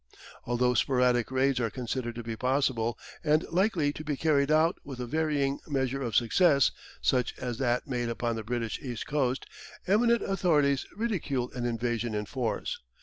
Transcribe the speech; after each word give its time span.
Although 0.45 0.73
sporadic 0.73 1.29
raids 1.29 1.59
are 1.59 1.69
considered 1.69 2.15
to 2.15 2.23
be 2.23 2.35
possible 2.35 2.97
and 3.23 3.45
likely 3.51 3.93
to 3.93 4.03
be 4.03 4.17
carried 4.17 4.49
out 4.49 4.79
with 4.83 4.99
a 4.99 5.05
varying 5.05 5.59
measure 5.67 6.01
of 6.01 6.15
success 6.15 6.71
such 7.03 7.37
as 7.37 7.59
that 7.59 7.85
made 7.87 8.09
upon 8.09 8.35
the 8.35 8.41
British 8.43 8.79
East 8.81 9.05
Coast 9.05 9.45
eminent 9.85 10.23
authorities 10.23 10.87
ridicule 10.95 11.51
an 11.53 11.67
invasion 11.67 12.15
in 12.15 12.25
force. 12.25 12.79